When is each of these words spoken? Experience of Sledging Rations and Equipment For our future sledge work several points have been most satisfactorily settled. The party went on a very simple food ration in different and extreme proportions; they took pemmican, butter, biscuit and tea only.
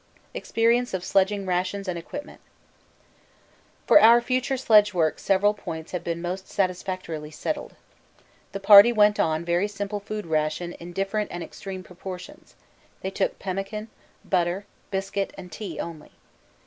Experience 0.33 0.95
of 0.95 1.03
Sledging 1.03 1.45
Rations 1.45 1.87
and 1.87 1.95
Equipment 1.95 2.41
For 3.85 4.01
our 4.01 4.19
future 4.19 4.57
sledge 4.57 4.95
work 4.95 5.19
several 5.19 5.53
points 5.53 5.91
have 5.91 6.03
been 6.03 6.23
most 6.23 6.47
satisfactorily 6.47 7.29
settled. 7.29 7.75
The 8.51 8.59
party 8.59 8.91
went 8.91 9.19
on 9.19 9.43
a 9.43 9.45
very 9.45 9.67
simple 9.67 9.99
food 9.99 10.25
ration 10.25 10.73
in 10.73 10.91
different 10.91 11.29
and 11.31 11.43
extreme 11.43 11.83
proportions; 11.83 12.55
they 13.01 13.11
took 13.11 13.37
pemmican, 13.37 13.89
butter, 14.25 14.65
biscuit 14.89 15.35
and 15.37 15.51
tea 15.51 15.79
only. 15.79 16.09